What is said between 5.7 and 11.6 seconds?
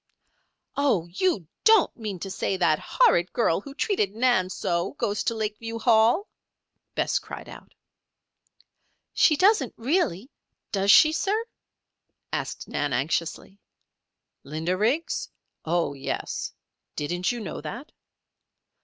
Hall?" Bess cried out. "She doesn't, really, does she, sir?"